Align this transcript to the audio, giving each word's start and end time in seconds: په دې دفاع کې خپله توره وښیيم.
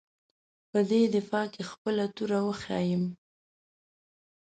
په 0.69 0.79
دې 0.89 1.01
دفاع 1.15 1.45
کې 1.53 1.61
خپله 1.71 2.05
توره 2.15 2.39
وښیيم. 2.47 3.03